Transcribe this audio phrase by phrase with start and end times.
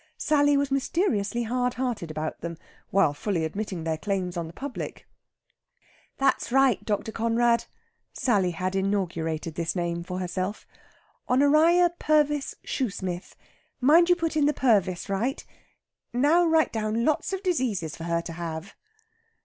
[0.17, 2.57] Sally was mysteriously hardhearted about them,
[2.89, 5.05] while fully admitting their claims on the public.
[6.17, 7.11] "That's right, Dr.
[7.11, 7.65] Conrad"
[8.11, 10.65] Sally had inaugurated this name for herself
[11.29, 13.35] "Honoria Purvis Shoosmith.
[13.79, 15.45] Mind you put in the Purvis right.
[16.11, 18.73] Now write down lots of diseases for her to have."